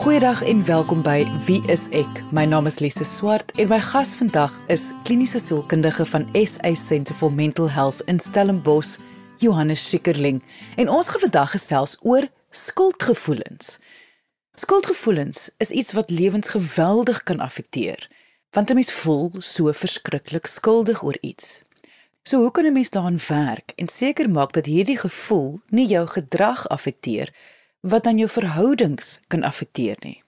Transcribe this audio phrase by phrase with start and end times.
[0.00, 2.22] Goeiedag en welkom by Wie is ek?
[2.32, 7.12] My naam is Lise Swart en my gas vandag is kliniese sielkundige van SA Centre
[7.14, 8.94] for Mental Health in Stellenbosch,
[9.44, 10.40] Johannes Schikkerling.
[10.80, 13.76] En ons gaan vandag gesels oor skuldgevoelens.
[14.56, 18.08] Skuldgevoelens is iets wat lewens geweldig kan affekteer,
[18.56, 21.60] want 'n mens voel so verskriklik skuldig oor iets.
[22.22, 26.06] So hoe kan 'n mens daaraan werk en seker maak dat hierdie gevoel nie jou
[26.06, 27.59] gedrag affekteer nie?
[27.80, 30.22] Wat dan jou verhoudings kan affekteer nie.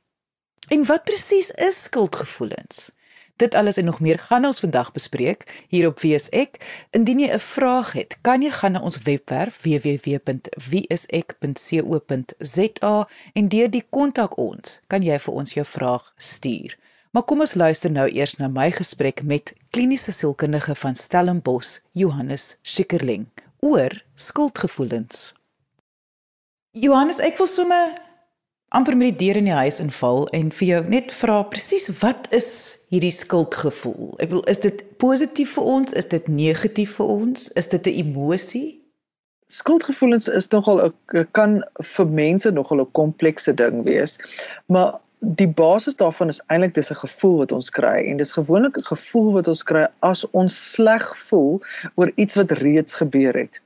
[0.68, 2.90] En wat presies is skuldgevoelens?
[3.36, 6.56] Dit alles en nog meer gaan ons vandag bespreek hier op WSEK.
[6.90, 10.38] Indien jy 'n vraag het, kan jy gaan na ons webwerf www.wsek.co.za
[13.32, 16.78] en deur die kontak ons kan jy vir ons jou vraag stuur.
[17.10, 22.56] Maar kom ons luister nou eers na my gesprek met kliniese sielkundige van Stellenbosch, Johannes
[22.62, 23.26] Schikkerling,
[23.60, 25.41] oor skuldgevoelens.
[26.72, 27.90] Johannes, ek wil sommer
[28.72, 32.30] amper met die deur in die huis inval en vir jou net vra presies wat
[32.32, 32.46] is
[32.88, 34.14] hierdie skuldgevoel?
[34.16, 35.92] Ek bedoel, is dit positief vir ons?
[35.92, 37.50] Is dit negatief vir ons?
[37.60, 38.80] Is dit 'n emosie?
[39.52, 44.16] Skuldgevoelens is nogal 'n kan vir mense nogal 'n komplekse ding wees.
[44.72, 48.78] Maar die basis daarvan is eintlik dis 'n gevoel wat ons kry en dis gewoonlik
[48.78, 51.60] 'n gevoel wat ons kry as ons sleg voel
[51.96, 53.60] oor iets wat reeds gebeur het.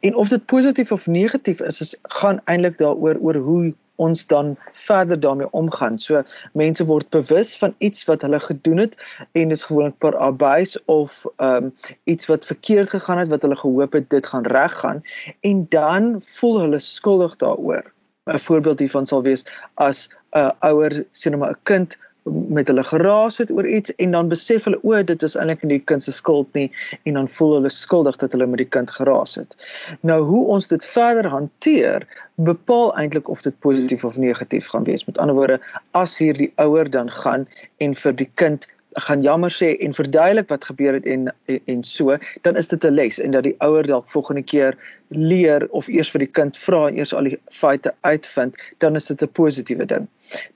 [0.00, 4.56] En of dit positief of negatief is, is gaan eintlik daaroor oor hoe ons dan
[4.72, 5.98] verder daarmee omgaan.
[5.98, 8.94] So mense word bewus van iets wat hulle gedoen het
[9.32, 11.72] en dis gewoonlik per abys of ehm um,
[12.04, 15.02] iets wat verkeerd gegaan het wat hulle gehoop het dit gaan reggaan
[15.40, 17.92] en dan voel hulle skuldig daaroor.
[18.28, 21.98] 'n Voorbeeld hiervan sal wees as 'n uh, ouer sien nou maar 'n kind
[22.30, 25.78] met hulle geraas het oor iets en dan besef hulle o, dit is eintlik nie
[25.78, 26.68] die kind se skuld nie
[27.02, 29.54] en dan voel hulle skuldig dat hulle met die kind geraas het.
[30.00, 35.04] Nou hoe ons dit verder hanteer, bepaal eintlik of dit positief of negatief gaan wees.
[35.06, 38.68] Met ander woorde, as hierdie ouer dan gaan en vir die kind
[39.00, 42.84] gaan jammer sê en verduidelik wat gebeur het en en, en so, dan is dit
[42.84, 44.76] 'n les en dat die ouer dalk volgende keer
[45.08, 49.06] leer of eers vir die kind vra en eers al die feite uitvind, dan is
[49.06, 50.06] dit 'n positiewe ding.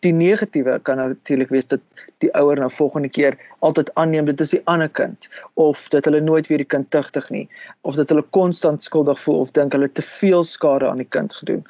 [0.00, 1.80] Die negatiewe kan natuurlik wees dat
[2.18, 6.20] die ouer nou volgende keer altyd aanneem dit is die ander kind of dat hulle
[6.20, 7.48] nooit weer die kind tugtig nie
[7.80, 11.34] of dat hulle konstant skuldig voel of dink hulle te veel skade aan die kind
[11.34, 11.64] gedoen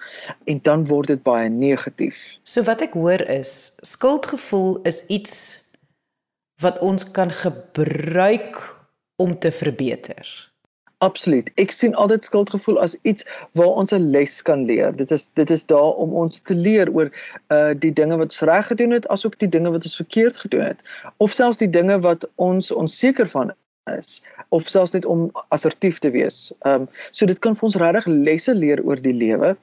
[0.45, 2.39] en dan word dit baie negatief.
[2.43, 5.63] So wat ek hoor is skuldgevoel is iets
[6.63, 8.63] wat ons kan gebruik
[9.17, 10.53] om te verbeter.
[11.03, 11.51] Absoluut.
[11.59, 13.25] Ek sien altyd skuldgevoel as iets
[13.59, 14.95] waar ons 'n les kan leer.
[14.97, 17.11] Dit is dit is daar om ons te leer oor
[17.51, 20.63] uh die dinge wat ons reg gedoen het asook die dinge wat ons verkeerd gedoen
[20.63, 20.85] het
[21.17, 23.51] of selfs die dinge wat ons onseker van
[23.99, 26.53] is of selfs net om assertief te wees.
[26.63, 29.57] Ehm um, so dit kan vir ons regtig lesse leer oor die lewe.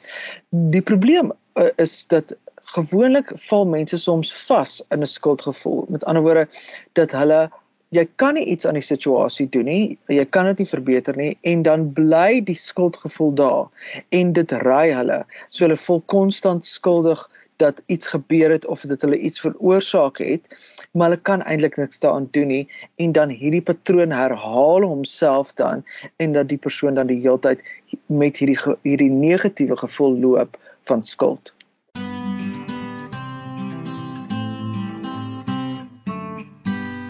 [0.49, 2.35] Die probleem uh, is dat
[2.73, 5.85] gewoonlik val mense soms vas in 'n skuldgevoel.
[5.89, 6.47] Met ander woorde
[6.93, 7.49] dat hulle
[7.89, 11.37] jy kan nie iets aan die situasie doen nie, jy kan dit nie verbeter nie
[11.41, 15.25] en dan bly die skuldgevoel daar en dit raai hulle.
[15.49, 17.25] So hulle voel konstant skuldig
[17.59, 20.47] dat iets gebeur het of dat hulle iets veroorsaak het,
[20.91, 25.83] maar hulle kan eintlik niks daaraan doen nie en dan hierdie patroon herhaal homself dan
[26.17, 27.65] en dat die persoon dan die hele tyd
[28.05, 31.53] met hierdie hierdie negatiewe gevoel loop van skuld.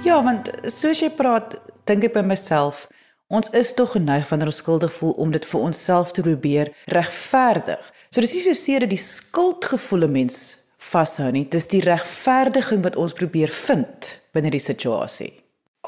[0.09, 1.51] Ja, want soos jy praat,
[1.85, 2.87] dink ek by myself,
[3.29, 7.91] ons is tog geneig wanneer ons skuldig voel om dit vir onsself te probeer regverdig.
[8.09, 10.39] So dis nie so seer dat die skuldgevoel 'n mens
[10.81, 15.38] vashou nie, dis die regverdiging wat ons probeer vind binne die situasie.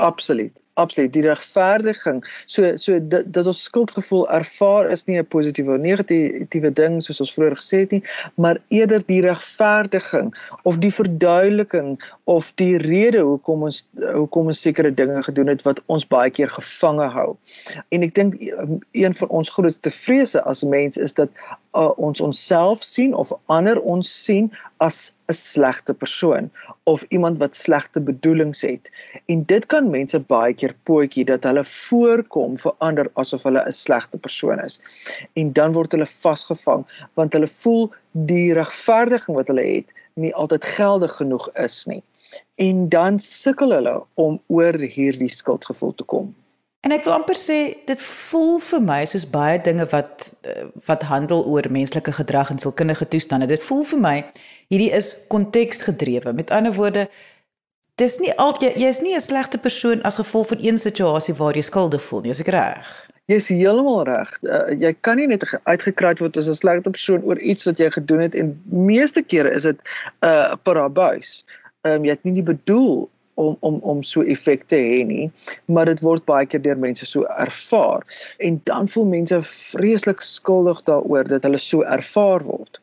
[0.01, 0.63] Absoluut.
[0.73, 1.13] Absoluut.
[1.13, 2.23] Die regverdiging.
[2.45, 7.19] So so dat, dat ons skuldgevoel ervaar is nie 'n positiewe of negatiewe ding soos
[7.19, 8.03] ons vroeër gesê het nie
[8.35, 14.93] maar eerder die regverdiging of die verduideliking of die rede hoekom ons hoekom ons sekere
[14.93, 17.37] dinge gedoen het wat ons baie keer gevange hou.
[17.89, 18.41] En ek dink
[18.91, 21.29] een van ons grootste vrese as mens is dat
[21.75, 26.49] uh, ons onsself sien of ander ons sien as 'n slegte persoon
[26.93, 28.91] of iemand wat slegte bedoelings het
[29.25, 33.77] en dit kan mense baie keer pootjie dat hulle voorkom vir ander asof hulle 'n
[33.79, 34.79] slegte persoon is.
[35.33, 36.85] En dan word hulle vasgevang
[37.19, 42.03] want hulle voel die regverdiging wat hulle het nie altyd geldig genoeg is nie.
[42.55, 46.35] En dan sukkel hulle om oor hierdie skuldgevoel te kom.
[46.81, 51.03] En ek wil amper sê dit voel vir my soos baie dinge wat eh, wat
[51.11, 53.45] handel oor menslike gedrag en sielkundige toestande.
[53.51, 54.15] Dit voel vir my
[54.71, 56.33] hierdie is konteksgedrewe.
[56.33, 57.07] Met ander woorde,
[57.99, 61.55] dis nie al jy jy's nie 'n slegte persoon as gevolg van een situasie waar
[61.55, 62.87] jy skuldig voel nie, is ek reg?
[63.29, 64.31] Jy's heeltemal reg.
[64.43, 67.89] Uh, jy kan nie net uitgekraai word as 'n slegte persoon oor iets wat jy
[67.91, 71.43] gedoen het en meeste kere is dit 'n uh, parabuis.
[71.83, 75.31] Ehm um, jy het nie die bedoel om om om so effek te hê nie,
[75.65, 78.05] maar dit word baie keer deur mense so ervaar
[78.37, 82.81] en dan voel mense vreeslik skuldig daaroor dat hulle so ervaar word.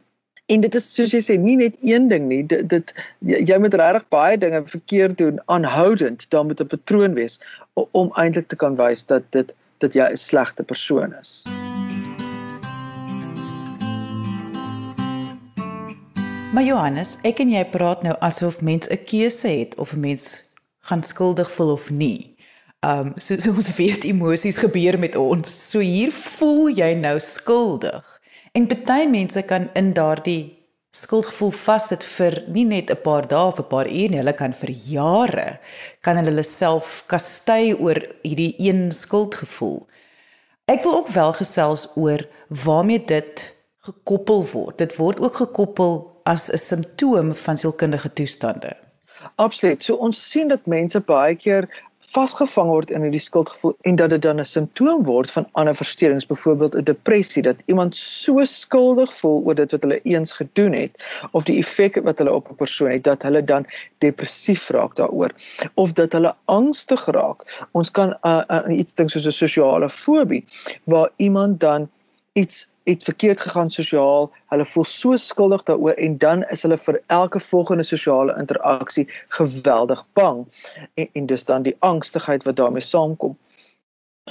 [0.49, 3.75] En dit is soos jy sê nie net een ding nie, dit, dit jy moet
[3.77, 7.37] regtig baie dinge verkeerd doen aanhoudend, dan moet 'n patroon wees
[7.75, 9.53] om, eintlik te kan wys dat dit
[9.85, 11.45] dat jy 'n slegte persoon is.
[16.53, 20.49] Maar Johannes, ek en jy praat nou asof mens 'n keuse het of 'n mens
[20.81, 22.37] gaan skuldig voel of nie.
[22.81, 25.71] Um so, so ons weet emosies gebeur met ons.
[25.71, 28.18] So hier voel jy nou skuldig.
[28.59, 30.43] En baie mense kan in daardie
[30.97, 34.53] skuldgevoel vassit vir nie net 'n paar dae of 'n paar ure nie, hulle kan
[34.53, 35.61] vir jare
[36.03, 39.87] kan hulle self kastei oor hierdie een skuldgevoel.
[40.67, 42.27] Ek wil ook wel gesels oor
[42.65, 43.55] waarmee dit
[43.87, 44.79] gekoppel word.
[44.79, 45.93] Dit word ook gekoppel
[46.25, 48.77] as 'n simptoom van sielkundige toestande.
[49.37, 49.85] Absoluut.
[49.85, 51.69] So ons sien dat mense baie keer
[52.09, 56.27] vasgevang word in hierdie skuldgevoel en dat dit dan 'n simptoom word van ander versteurings,
[56.27, 60.93] byvoorbeeld 'n depressie dat iemand so skuldig voel oor dit wat hulle eens gedoen het
[61.33, 63.67] of die effek wat hulle op 'n persoon het dat hulle dan
[63.99, 65.33] depressief raak daaroor
[65.75, 67.67] of dat hulle angstig raak.
[67.73, 70.45] Ons kan uh, uh, iets dink soos 'n sosiale fobie
[70.85, 71.91] waar iemand dan
[72.33, 77.01] iets het verkeerd gegaan sosiaal, hulle voel so skuldig daaroor en dan is hulle vir
[77.07, 80.47] elke volgende sosiale interaksie geweldig bang.
[80.95, 83.37] En, en dis dan die angstigheid wat daarmee saamkom.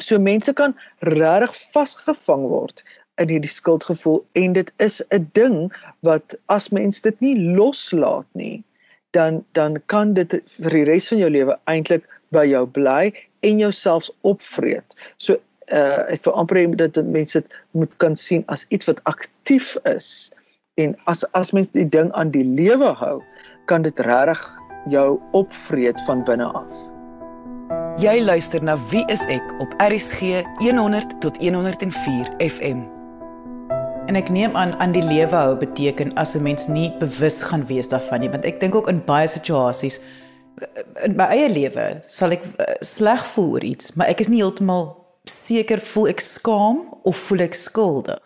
[0.01, 2.83] So mense kan regtig vasgevang word
[3.21, 5.57] in hierdie skuldgevoel en dit is 'n ding
[6.05, 8.63] wat as mens dit nie loslaat nie,
[9.11, 13.57] dan dan kan dit vir die res van jou lewe eintlik by jou bly en
[13.57, 14.95] jouself opvreet.
[15.17, 15.37] So
[15.71, 19.75] uh ek wil amper hê dat mense dit moet kan sien as iets wat aktief
[19.83, 20.31] is
[20.75, 23.21] en as as mens die ding aan die lewe hou
[23.65, 24.43] kan dit regtig
[24.87, 26.75] jou opvreet van binne af.
[27.99, 32.85] Jy luister na Wie is ek op RCG 100 tot 104 FM.
[34.07, 37.65] En ek neem aan aan die lewe hou beteken as 'n mens nie bewus gaan
[37.67, 39.99] wees daarvan nie want ek dink ook in baie situasies
[41.03, 44.41] in my eie lewe sal ek eh, sleg voel oor iets maar ek is nie
[44.41, 44.96] heeltemal
[45.31, 48.21] seker voel ek skaam of voel ek skuldig?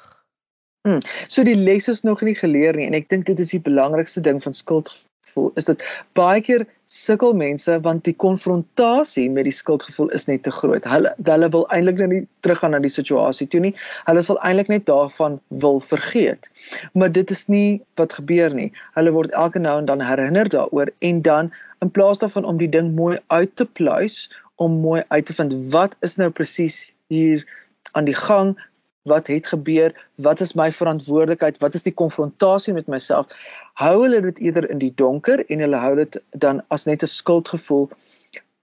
[0.88, 1.02] Mm.
[1.30, 4.22] So die les is nog nie geleer nie en ek dink dit is die belangrikste
[4.26, 5.84] ding van skuldgevoel is dat
[6.18, 10.88] baie keer sukkel mense want die konfrontasie met die skuldgevoel is net te groot.
[10.90, 13.76] Hulle hulle wil eintlik net nie teruggaan na die situasie toe nie.
[14.10, 16.50] Hulle sal eintlik net daarvan wil vergeet.
[16.98, 18.72] Maar dit is nie wat gebeur nie.
[18.98, 21.54] Hulle word elke nou en dan herinner daaroor en dan
[21.86, 24.26] in plaas daarvan om die ding mooi uit te pluis
[24.62, 27.46] om mooi uit te vind wat is nou presies hier
[27.98, 28.54] aan die gang?
[29.10, 29.96] Wat het gebeur?
[30.22, 31.58] Wat is my verantwoordelikheid?
[31.64, 33.34] Wat is die konfrontasie met myself?
[33.82, 37.10] Hou hulle dit eerder in die donker en hulle hou dit dan as net 'n
[37.10, 37.90] skuldgevoel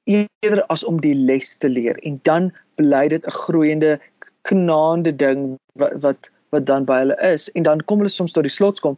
[0.09, 1.99] eerder as om die les te leer.
[2.07, 4.01] En dan bly dit 'n groeiende
[4.43, 7.51] knaande ding wat wat wat dan by hulle is.
[7.53, 8.97] En dan kom hulle soms tot die slot kom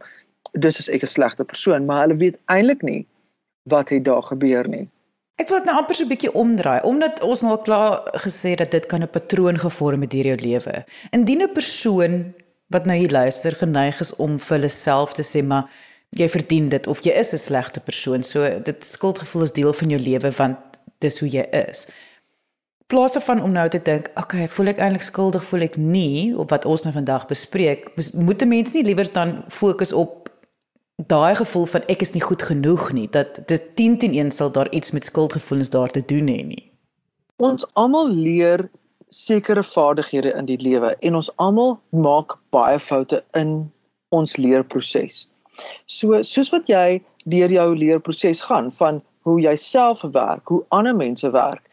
[0.52, 3.06] dis is ek 'n slegte persoon maar hulle weet eintlik nie
[3.70, 4.88] wat het daar gebeur nie
[5.40, 8.56] Ek wil dit nou amper so 'n bietjie omdraai omdat ons nou al klaar gesê
[8.60, 10.84] dat dit kan 'n patroon gevorm het hierdie jou lewe.
[11.12, 12.34] Indien 'n persoon
[12.68, 15.68] wat nou hier luister geneig is om vir hulle self te sê maar
[16.10, 19.88] jy verdien dit of jy is 'n slegte persoon, so dit skuldgevoel is deel van
[19.88, 20.58] jou lewe want
[20.98, 21.86] dis hoe jy is.
[22.86, 26.50] Plaas van om nou te dink, okay, voel ek eintlik skuldig, voel ek nie op
[26.50, 30.19] wat ons nou vandag bespreek, moet 'n mens nie liewer dan fokus op
[31.06, 34.52] daai gevoel van ek is nie goed genoeg nie dat dit 10 teen 1 sal
[34.52, 36.72] daar iets met skuldgevoelens daar te doen hê nie.
[37.36, 38.68] Ons almal leer
[39.08, 43.70] sekere vaardighede in die lewe en ons almal maak baie foute in
[44.08, 45.28] ons leerproses.
[45.86, 50.96] So soos wat jy deur jou leerproses gaan van hoe jy self werk, hoe ander
[50.96, 51.64] mense werk,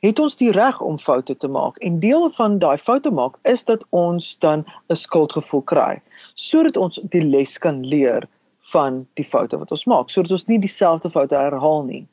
[0.00, 3.64] het ons die reg om foute te maak en deel van daai foute maak is
[3.64, 6.00] dat ons dan 'n skuldgevoel kry
[6.40, 8.26] sodat ons die les kan leer
[8.72, 12.04] van die foute wat ons maak sodat ons nie dieselfde foute herhaal nie.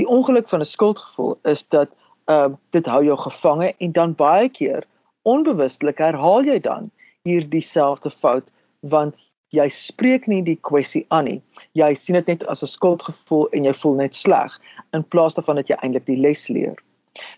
[0.00, 1.90] Die ongeluk van 'n skuldgevoel is dat
[2.30, 4.86] ehm uh, dit hou jou gevange en dan baie keer
[5.22, 6.90] onbewustelik herhaal jy dan
[7.24, 11.40] hier dieselfde fout want jy spreek nie die kwessie aan nie.
[11.76, 14.60] Jy sien dit net as 'n skuldgevoel en jy voel net sleg
[14.92, 16.76] in plaas daarvan dat jy eintlik die les leer.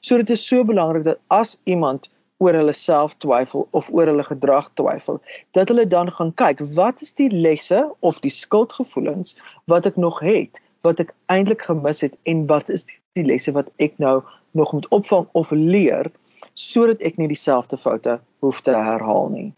[0.01, 2.11] So dit is so belangrik dat as iemand
[2.43, 5.21] oor hulle self twyfel of oor hulle gedrag twyfel,
[5.57, 9.37] dat hulle dan gaan kyk, wat is die lesse of die skuldgevoelens
[9.71, 13.71] wat ek nog het, wat ek eintlik gemis het en wat is die, lesse wat
[13.83, 14.21] ek nou
[14.59, 16.11] nog moet opvang of leer
[16.59, 19.51] sodat ek nie dieselfde foute hoef te herhaal nie.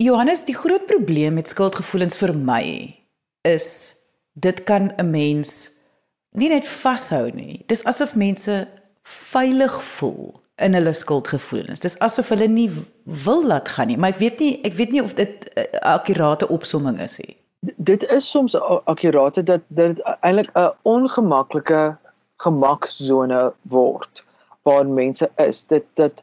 [0.00, 2.64] Johannes, die groot probleem met skuldgevoelens vir my
[3.48, 3.96] is
[4.32, 5.72] dit kan 'n mens
[6.36, 7.64] nie net vashou nie.
[7.66, 8.68] Dis asof mense
[9.02, 11.80] veilig voel in hulle skuldgevoelens.
[11.80, 12.70] Dis asof hulle nie
[13.24, 15.80] wil laat gaan nie, maar ek weet nie ek weet nie of dit 'n uh,
[15.96, 17.36] akkurate opsomming is nie.
[17.76, 21.96] Dit is soms akkurate dat dit eintlik 'n ongemaklike
[22.36, 24.24] gemaksone word
[24.62, 25.64] waar mense is.
[25.64, 26.22] Dit dit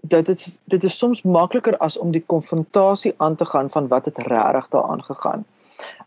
[0.00, 4.04] dat dit dit is soms makliker as om die konfrontasie aan te gaan van wat
[4.04, 5.44] het regtig daar aangegaan.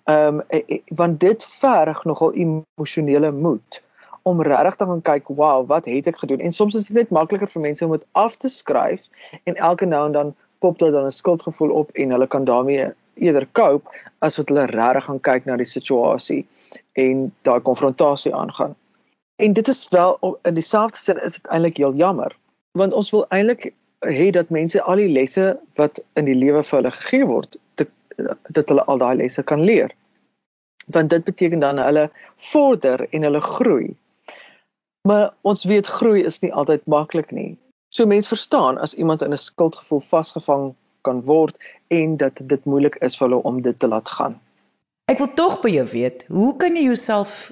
[0.03, 3.81] Ehm um, want dit verg nogal emosionele moed
[4.23, 6.39] om regtig te gaan kyk, wow, wat het ek gedoen?
[6.39, 9.07] En soms is dit net makliker vir mense om dit af te skryf
[9.43, 12.91] en elke nou en dan pop dit dan 'n skuldgevoel op en hulle kan daarmee
[13.13, 16.47] eerder cope as wat hulle regtig gaan kyk na die situasie
[16.93, 18.75] en daai konfrontasie aangaan.
[19.35, 22.35] En dit is wel in dieselfde sin is dit eintlik heel jammer
[22.71, 23.73] want ons wil eintlik
[24.07, 27.89] hê dat mense al die lesse wat in die lewe vir hulle gegee word, dit
[28.53, 29.91] dat hulle al daai lesse kan leer.
[30.93, 32.09] Want dit beteken dan hulle
[32.51, 33.91] vorder en hulle groei.
[35.07, 37.57] Maar ons weet groei is nie altyd maklik nie.
[37.89, 42.95] So mense verstaan as iemand in 'n skuldgevoel vasgevang kan word en dat dit moeilik
[42.95, 44.39] is vir hulle om dit te laat gaan.
[45.05, 47.51] Ek wil tog by jou weet, hoe kan jy jouself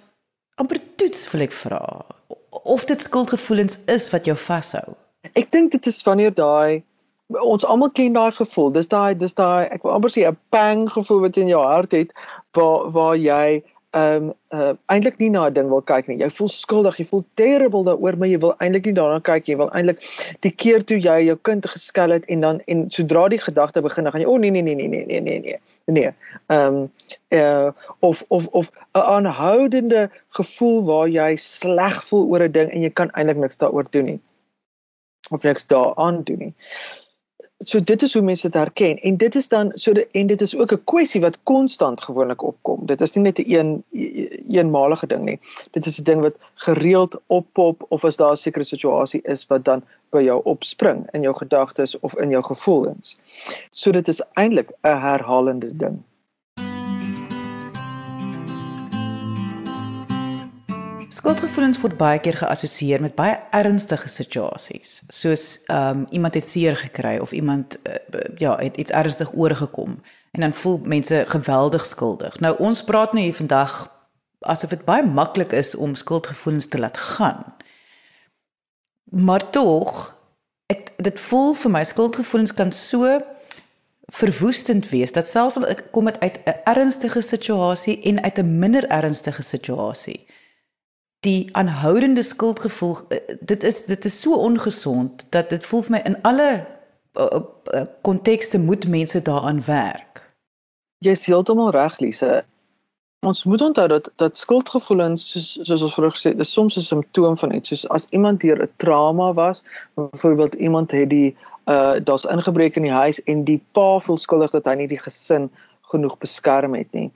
[0.55, 2.05] amper toets wil ek vra
[2.49, 4.95] of dit skuldgevoelens is wat jou vashou?
[5.33, 6.83] Ek dink dit is wanneer daai
[7.29, 8.71] ons almal ken daai gevoel.
[8.71, 11.91] Dis daai dis daai ek wil amper sê 'n pang gevoel wat in jou hart
[11.91, 12.13] het
[12.53, 16.17] waar waar jy ehm um, uh, eintlik nie na 'n ding wil kyk nie.
[16.17, 19.53] Jy voel skuldig, jy voel terrible daaroor, maar jy wil eintlik nie daarna kyk nie.
[19.55, 20.03] Jy wil eintlik
[20.45, 24.11] die keer toe jy jou kind geskel het en dan en sodra die gedagte begin
[24.11, 25.59] gaan jy o oh, nee nee nee nee nee nee nee nee.
[25.85, 26.13] Nee.
[26.47, 26.91] Ehm um,
[27.29, 32.81] uh, of of of 'n aanhoudende gevoel waar jy sleg voel oor 'n ding en
[32.81, 34.19] jy kan eintlik niks daaroor doen nie.
[35.29, 36.53] Of niks daaraan doen nie
[37.65, 40.41] so dit is hoe mense dit herken en dit is dan so de, en dit
[40.41, 42.85] is ook 'n kwessie wat konstant gewoonlik opkom.
[42.85, 43.83] Dit is nie net 'n een
[44.47, 45.39] eenmalige ding nie.
[45.71, 49.65] Dit is 'n ding wat gereeld oppop of as daar 'n sekere situasie is wat
[49.65, 53.17] dan by jou opspring in jou gedagtes of in jou gevoelens.
[53.71, 56.03] So dit is eintlik 'n herhalende ding.
[61.09, 66.77] Skuldgevoelens word baie keer geassosieer met baie ernstige situasies, soos ehm um, iemand het seer
[66.77, 67.95] gekry of iemand uh,
[68.37, 70.01] ja, het iets ernstig oorgekom
[70.31, 72.39] en dan voel mense geweldig skuldig.
[72.39, 73.89] Nou ons praat nou hier vandag
[74.39, 77.41] asof dit baie maklik is om skuldgevoelens te laat gaan.
[79.03, 80.13] Maar tog
[80.69, 83.17] ek dit voel vir my skuldgevoelens kan so
[84.13, 88.87] verwoestend wees dat selfs al kom dit uit 'n ernstige situasie en uit 'n minder
[88.87, 90.28] ernstige situasie
[91.19, 96.01] die aanhoudende skuldgevoel eh, dit is dit is so ongesond dat dit voel vir my
[96.03, 96.49] in alle
[97.13, 100.23] eh, eh, kontekste moet mense daaraan werk.
[100.97, 102.45] Jy's heeltemal reg Lise.
[103.27, 106.87] Ons moet onthou dat dat skuldgevoelens soos soos ons vroeër gesê het, is soms 'n
[106.87, 111.99] simptoom van iets soos as iemand deur 'n trauma was, byvoorbeeld iemand het die uh
[112.03, 115.51] daar's ingebreek in die huis en die pa voel skuldig dat hy nie die gesin
[115.81, 117.11] genoeg beskerm het nie.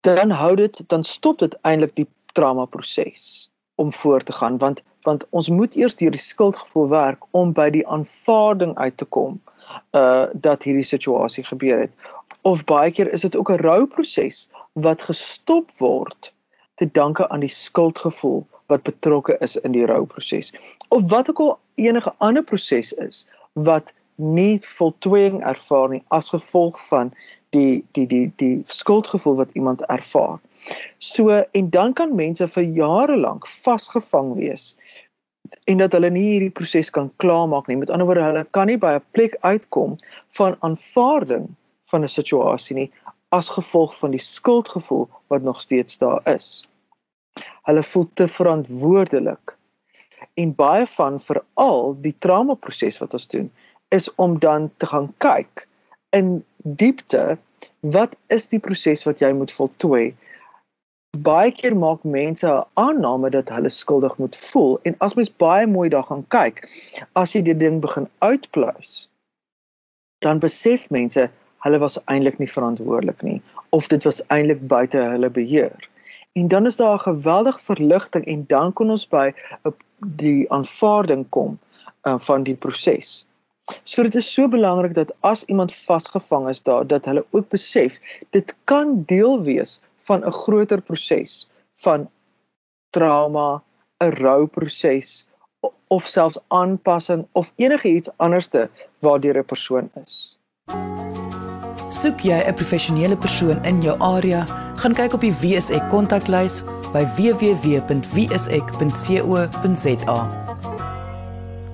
[0.00, 4.82] Dan hou dit dan stop dit eintlik die trauma proses om voort te gaan want
[5.02, 9.40] want ons moet eers deur die skuldgevoel werk om by die aanvaarding uit te kom
[9.98, 11.92] uh dat hierdie situasie gebeur het.
[12.42, 16.32] Of baie keer is dit ook 'n rouproses wat gestop word
[16.74, 20.52] te danke aan die skuldgevoel wat betrokke is in die rouproses
[20.88, 26.80] of wat ook al enige ander proses is wat nie voltooiing ervaar nie as gevolg
[26.86, 27.12] van
[27.54, 30.40] die die die die skuldgevoel wat iemand ervaar.
[30.98, 34.74] So en dan kan mense vir jare lank vasgevang wees
[35.70, 37.76] en dat hulle nie hierdie proses kan klaarmaak nie.
[37.76, 39.98] Met ander woorde, hulle kan nie by 'n plek uitkom
[40.38, 41.48] van aanvaarding
[41.90, 42.90] van 'n situasie nie
[43.28, 46.68] as gevolg van die skuldgevoel wat nog steeds daar is.
[47.62, 49.56] Hulle voel te verantwoordelik.
[50.34, 53.52] En baie van veral die trauma proses wat ons doen
[53.88, 55.68] is om dan te gaan kyk
[56.14, 57.38] in diepte
[57.80, 60.14] wat is die proses wat jy moet voltooi
[61.14, 65.66] baie keer maak mense 'n aanname dat hulle skuldig moet voel en as mens baie
[65.66, 66.68] mooi daar gaan kyk,
[67.12, 69.08] as jy die ding begin uitpluis,
[70.18, 71.30] dan besef mense
[71.64, 75.88] hulle was eintlik nie verantwoordelik nie of dit was eintlik buite hulle beheer.
[76.34, 79.32] En dan is daar 'n geweldige verligting en dan kan ons by
[79.98, 81.58] die aanvaarding kom
[82.02, 83.26] uh, van die proses.
[83.84, 88.00] So dit is so belangrik dat as iemand vasgevang is daar dat hulle ook besef
[88.30, 92.10] dit kan deel wees van 'n groter proses van
[92.90, 93.62] trauma,
[93.98, 95.26] 'n rouproses
[95.88, 100.38] of selfs aanpassing of enigiets anderste waardeur 'n persoon is.
[101.88, 104.44] Soek jy 'n professionele persoon in jou area,
[104.76, 107.82] gaan kyk op die WSE kontaklys by www.wsek.co.za.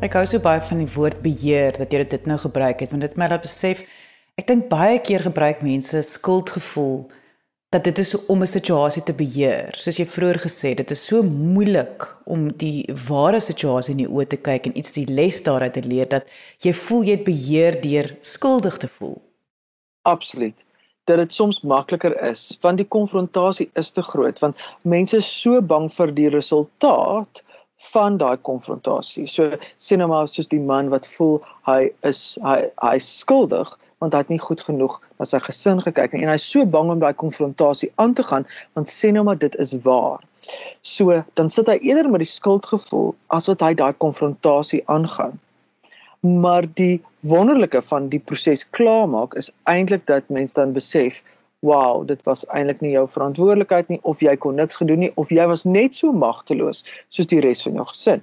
[0.01, 3.05] Ek hou so baie van die woord beheer dat jy dit nou gebruik het want
[3.05, 3.83] dit my laat besef
[4.41, 7.03] ek dink baie keer gebruik mense skuldgevoel
[7.77, 9.77] dat dit is om 'n situasie te beheer.
[9.77, 14.27] Soos jy vroeër gesê, dit is so moeilik om die ware situasie in die oë
[14.29, 16.25] te kyk en iets die les daaruit te leer dat
[16.65, 19.21] jy voel jy het beheer deur skuldig te voel.
[20.03, 20.65] Absoluut
[21.05, 25.61] dat dit soms makliker is want die konfrontasie is te groot want mense is so
[25.61, 27.45] bang vir die resultaat
[27.81, 29.27] van daai konfrontasie.
[29.27, 34.17] So sien nou maar soos die man wat voel hy is hy hy skuldig want
[34.17, 37.01] hy het nie goed genoeg na sy gesin gekyk nie en hy's so bang om
[37.01, 38.47] daai konfrontasie aan te gaan
[38.77, 40.21] want sê nou maar dit is waar.
[40.83, 45.39] So dan sit hy eerder met die skuldgevoel as wat hy daai konfrontasie aangaan.
[46.21, 51.23] Maar die wonderlike van die proses klaarmaak is eintlik dat mens dan besef,
[51.61, 55.31] wow, dit was eintlik nie jou verantwoordelikheid nie of jy kon niks gedoen nie of
[55.31, 58.23] jy was net so magteloos soos die res van jou gesin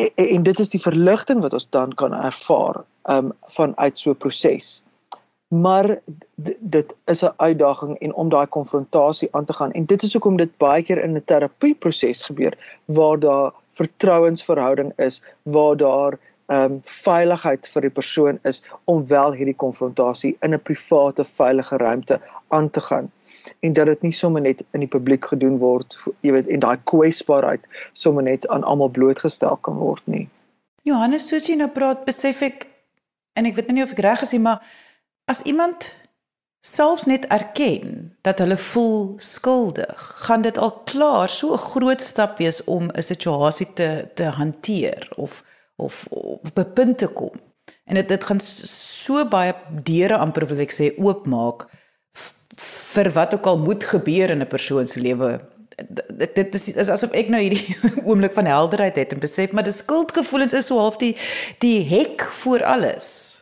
[0.00, 4.16] en, en dit is die verligting wat ons dan kan ervaar um vanuit so 'n
[4.16, 4.84] proses.
[5.48, 5.98] Maar
[6.72, 10.36] dit is 'n uitdaging en om daai konfrontasie aan te gaan en dit is hoekom
[10.36, 16.18] dit baie keer in 'n terapieproses gebeur waar daar vertrouensverhouding is, waar daar
[16.50, 22.20] um veiligheid vir die persoon is om wel hierdie konfrontasie in 'n private veilige ruimte
[22.48, 23.10] aan te gaan
[23.60, 26.78] en dat dit nie sommer net in die publiek gedoen word, jy weet, en daai
[26.90, 30.28] kwesbaarheid sommer net aan almal blootgestel kan word nie.
[30.82, 32.66] Johannes, soos jy nou praat, besef ek
[33.38, 34.62] en ek weet nou nie of ek reg is nie, maar
[35.30, 35.92] as iemand
[36.66, 42.38] selfs net erken dat hulle voel skuldig, gaan dit al klaar so 'n groot stap
[42.38, 45.42] wees om 'n situasie te te hanteer of
[45.80, 47.32] of op 'n punt te kom.
[47.84, 51.66] En dit dit gaan so baie deure amper wil ek sê oopmaak
[52.94, 55.40] vir wat ook al moet gebeur in 'n persoon se lewe.
[56.18, 57.76] Dit dit is, is asof ek nou hierdie
[58.08, 61.16] oomblik van helderheid het en besef maar die skuldgevoelens is so half die
[61.58, 63.38] die hek voor alles.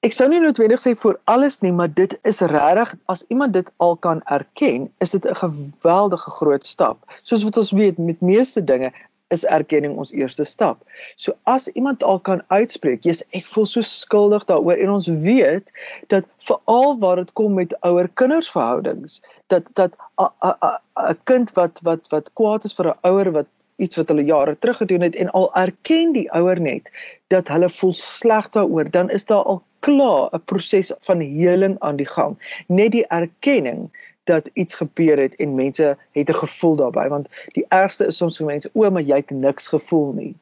[0.00, 3.66] Ek sou nie noodwendig sê vir alles nie, maar dit is regtig as iemand dit
[3.76, 7.04] al kan erken, is dit 'n geweldige groot stap.
[7.22, 8.92] Soos wat ons weet met meeste dinge,
[9.30, 10.82] is erkenning ons eerste stap.
[11.16, 15.70] So as iemand al kan uitspreek, jy's ek voel so skuldig daaroor en ons weet
[16.12, 19.20] dat veral waar dit kom met ouer-kindersverhoudings,
[19.52, 23.48] dat dat 'n kind wat wat wat kwaad is vir 'n ouer wat
[23.80, 26.90] iets wat hulle jare terug gedoen het en al erken die ouer net
[27.32, 31.96] dat hulle voel sleg daaroor, dan is daar al klaar 'n proses van heling aan
[31.96, 32.36] die gang.
[32.66, 33.90] Net die erkenning
[34.24, 38.36] dat iets gebeur het en mense het 'n gevoel daarbey want die ergste is soms
[38.36, 40.34] vir mense o maar jy het niks gevoel nie.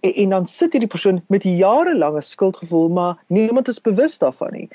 [0.00, 4.68] En, en dan sit hierdie persoon met jarelange skuldgevoel maar niemand is bewus daarvan nie.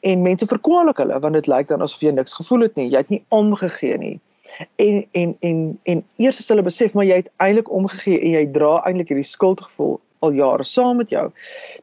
[0.00, 2.96] En mense verkwalik hulle want dit lyk dan asof jy niks gevoel het nie jy
[2.96, 4.20] het nie omgegee nie.
[4.76, 8.46] En en en en eers as hulle besef maar jy het eintlik omgegee en jy
[8.52, 11.30] dra eintlik hierdie skuldgevoel al jare saam met jou.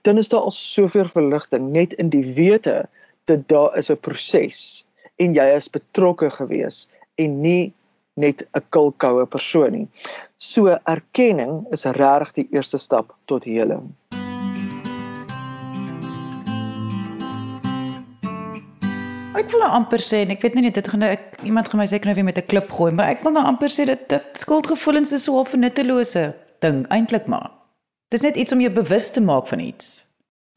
[0.02, 2.86] Dan is daar al soveel verligting net in die wete
[3.26, 4.85] dat daar is 'n proses
[5.22, 6.86] en jy is betrokke gewees
[7.22, 7.74] en nie
[8.16, 9.88] net 'n kulkoue persoon nie.
[10.38, 13.96] So erkenning is regtig die eerste stap tot heling.
[19.36, 21.80] Ek wil nou amper sê en ek weet nie dit gaan nou ek iemand gaan
[21.80, 24.10] my seker nou weer met 'n klip gooi, maar ek wil nou amper sê dat
[24.10, 27.52] dit skuldgevoelens is so 'n nuttelose ding eintlik maar.
[28.10, 30.06] Dis net iets om jou bewus te maak van iets.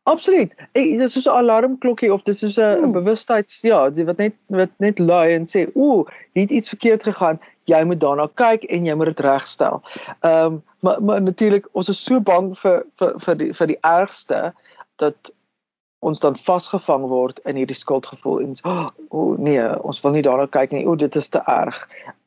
[0.09, 0.53] Absoluut.
[0.73, 4.99] Dit is soos 'n alarmklokkie of dis soos 'n bewustheids ja, wat net wat net
[4.99, 7.41] lui en sê, "Ooh, hier het iets verkeerd gegaan.
[7.65, 9.83] Jy moet daarna kyk en jy moet dit regstel."
[10.21, 13.79] Ehm um, maar maar natuurlik ons is so bang vir vir vir die vir die
[13.81, 14.53] ergste
[14.97, 15.33] dat
[15.99, 20.47] ons dan vasgevang word in hierdie skuldgevoel en o oh, nee, ons wil nie daarna
[20.47, 20.85] kyk nie.
[20.87, 21.79] O, dit is te erg.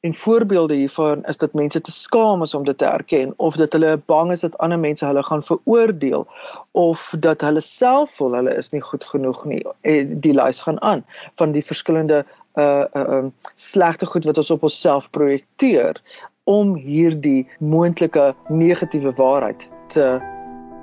[0.02, 3.74] En voorbeelde hiervan is dat mense te skaam is om dit te erken of dat
[3.78, 6.28] hulle bang is dat ander mense hulle gaan veroordeel
[6.72, 9.64] of dat hulle self voel hulle is nie goed genoeg nie.
[9.82, 11.06] En die lys gaan aan
[11.40, 12.26] van die verskillende
[12.60, 16.02] uh uh um, slegte goed wat ons op onsself projekteer
[16.44, 20.18] om hierdie moontlike negatiewe waarheid te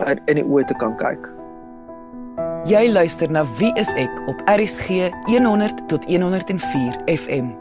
[0.07, 1.38] in die oë te kan kyk.
[2.67, 7.53] Jy luister na Wie is ek op RCG 100 tot 104 FM.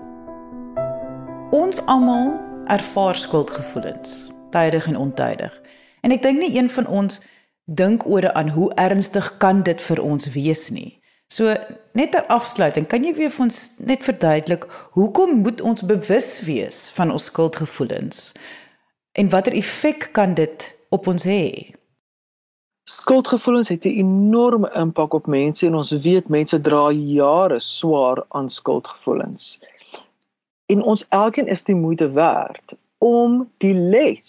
[1.53, 2.33] Ons almal
[2.65, 5.61] ervaar skuldgevoelens, tydig en ontydig.
[6.01, 7.21] En ek dink nie een van ons
[7.65, 10.97] dink oor aan hoe ernstig kan dit vir ons wees nie.
[11.29, 11.53] So
[11.93, 14.65] net ter afsluiting, kan jy weer vir ons net verduidelik
[14.97, 18.31] hoekom moet ons bewus wees van ons skuldgevoelens?
[19.13, 21.77] En watter effek kan dit op ons hê?
[22.89, 28.49] Skuldgevoelens het 'n enorme impak op mense en ons weet mense dra jare swaar aan
[28.49, 29.59] skuldgevoelens.
[30.65, 34.27] En ons elkeen is die moeite werd om die les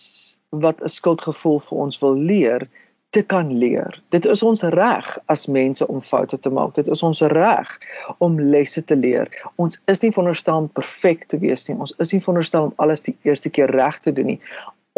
[0.48, 2.68] wat 'n skuldgevoel vir ons wil leer
[3.10, 4.02] te kan leer.
[4.08, 6.74] Dit is ons reg as mense om foute te maak.
[6.74, 7.78] Dit is ons reg
[8.18, 9.50] om lesse te leer.
[9.54, 11.78] Ons is nie veronderstel om perfek te wees nie.
[11.78, 14.40] Ons is nie veronderstel om alles die eerste keer reg te doen nie.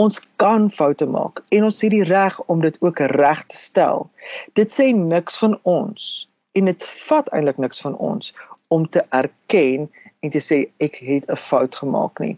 [0.01, 4.07] Ons kan foute maak en ons het die reg om dit ook reg te stel.
[4.59, 6.11] Dit sê niks van ons
[6.59, 8.33] en dit vat eintlik niks van ons
[8.69, 12.37] om te erken en te sê ek het 'n fout gemaak nie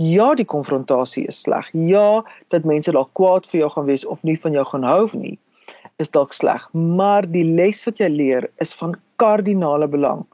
[0.00, 1.68] ja, die konfrontasie is sleg.
[1.76, 5.04] Ja, dat mense dalk kwaad vir jou gaan wees of nie van jou gaan hou
[5.12, 5.36] nie,
[6.00, 10.24] is dalk sleg, maar die les wat jy leer is van kardinale belang,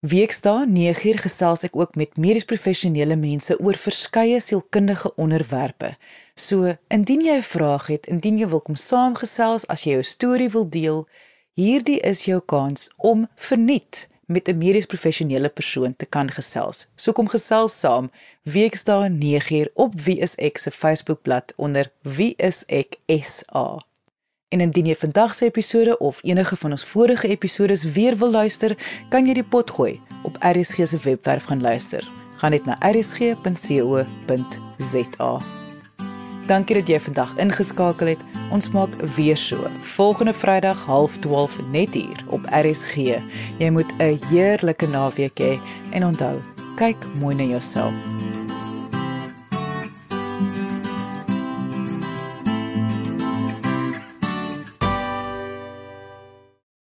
[0.04, 5.94] Weksdae 9uur gesels ek ook met medies professionele mense oor verskeie sielkundige onderwerpe.
[6.36, 10.50] So, indien jy 'n vraag het, indien jy wil kom saamgesels, as jy jou storie
[10.50, 11.08] wil deel,
[11.56, 16.88] hierdie is jou kans om verniet met 'n medies professionele persoon te kan gesels.
[16.96, 18.12] So kom gesels saam
[18.44, 23.80] Weksdae 9uur op Wie is ek se Facebookblad onder Wie is ek SA.
[24.54, 28.78] En indien jy vandag se episode of enige van ons vorige episode weer wil luister,
[29.10, 32.06] kan jy die pot gooi op RSG se webwerf gaan luister.
[32.38, 34.12] Gaan net na rsg.co.za.
[36.46, 38.22] Dankie dat jy vandag ingeskakel het.
[38.54, 39.58] Ons maak weer so.
[39.96, 42.96] Volgende Vrydag 12:30 net hier op RSG.
[43.58, 45.60] Jy moet 'n heerlike naweek hê
[45.92, 46.38] en onthou,
[46.76, 47.94] kyk mooi na jouself.